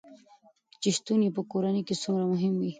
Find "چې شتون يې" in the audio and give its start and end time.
0.81-1.29